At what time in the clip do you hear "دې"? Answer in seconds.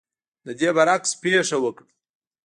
0.59-0.69